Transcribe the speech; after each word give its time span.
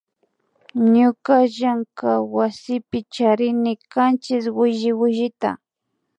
Ñuka 0.93 1.35
llankaywasipi 1.55 2.99
charinchi 3.13 3.73
kanchis 3.91 4.45
williwillita 4.57 5.49